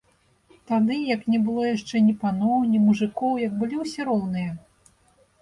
Тады, 0.69 0.95
як 1.15 1.21
не 1.33 1.39
было 1.49 1.61
яшчэ 1.75 2.01
ні 2.07 2.15
паноў, 2.23 2.57
ні 2.71 2.81
мужыкоў, 2.87 3.37
як 3.45 3.53
былі 3.61 3.75
ўсе 3.83 4.01
роўныя. 4.11 4.51